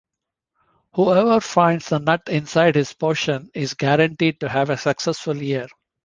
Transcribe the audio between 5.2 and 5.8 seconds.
year.